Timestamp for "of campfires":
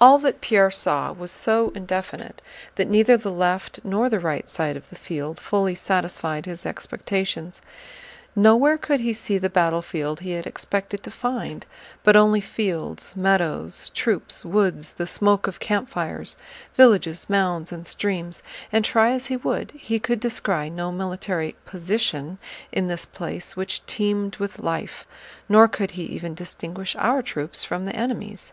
15.48-16.36